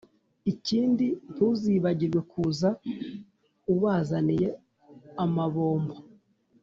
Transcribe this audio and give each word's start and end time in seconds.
ikindi 0.51 1.07
ntuzibagirwe 1.31 2.21
kuza 2.31 2.69
ubazaniye 3.73 4.49
amabombo, 5.23 5.95